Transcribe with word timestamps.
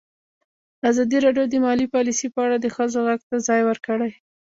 ازادي 0.89 1.17
راډیو 1.25 1.45
د 1.49 1.55
مالي 1.65 1.87
پالیسي 1.93 2.27
په 2.33 2.39
اړه 2.45 2.57
د 2.59 2.65
ښځو 2.75 2.97
غږ 3.07 3.21
ته 3.29 3.35
ځای 3.47 3.61
ورکړی. 3.65 4.11